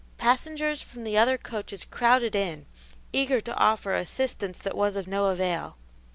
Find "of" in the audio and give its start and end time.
4.95-5.05